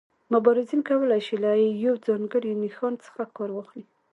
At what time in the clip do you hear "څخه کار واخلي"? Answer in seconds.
3.05-3.85